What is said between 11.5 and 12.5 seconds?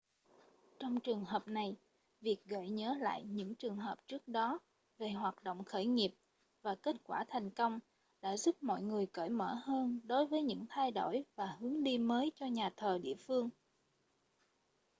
hướng đi mới cho